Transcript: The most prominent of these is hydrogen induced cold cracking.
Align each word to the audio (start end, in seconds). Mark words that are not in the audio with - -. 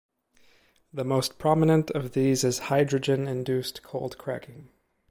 The 0.91 1.03
most 1.03 1.37
prominent 1.37 1.91
of 1.91 2.13
these 2.13 2.43
is 2.43 2.57
hydrogen 2.73 3.27
induced 3.27 3.83
cold 3.83 4.17
cracking. 4.17 4.69